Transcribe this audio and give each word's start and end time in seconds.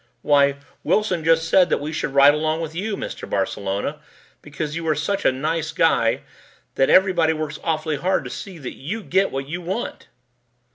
"Why, 0.23 0.55
Wilson 0.83 1.23
just 1.23 1.47
said 1.47 1.69
that 1.69 1.77
we 1.79 1.93
should 1.93 2.15
ride 2.15 2.33
along 2.33 2.59
with 2.61 2.73
you, 2.73 2.97
Mr. 2.97 3.29
Barcelona, 3.29 3.99
because 4.41 4.75
you 4.75 4.87
are 4.87 4.95
such 4.95 5.25
a 5.25 5.31
nice 5.31 5.71
guy 5.71 6.21
that 6.73 6.89
everybody 6.89 7.33
works 7.33 7.59
awfully 7.63 7.97
hard 7.97 8.23
to 8.23 8.31
see 8.31 8.57
that 8.57 8.73
you 8.73 9.03
get 9.03 9.29
what 9.31 9.47
you 9.47 9.61
want." 9.61 10.07